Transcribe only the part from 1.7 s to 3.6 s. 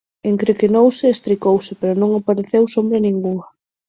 pero non apareceu sombra ningunha.